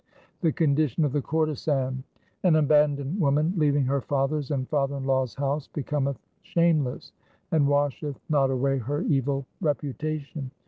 2 0.41 0.47
The 0.47 0.51
condition 0.51 1.05
of 1.05 1.11
the 1.11 1.21
courtesan:— 1.21 2.03
An 2.43 2.55
abandoned 2.55 3.19
woman 3.21 3.53
leaving 3.55 3.85
her 3.85 4.01
father's 4.01 4.49
and 4.49 4.67
father 4.67 4.97
in 4.97 5.05
law's 5.05 5.35
house 5.35 5.67
becometh 5.67 6.17
shameless, 6.41 7.11
and 7.51 7.67
washeth 7.67 8.19
not 8.27 8.49
away 8.49 8.79
her 8.79 9.01
evil 9.03 9.45
reputation. 9.61 10.49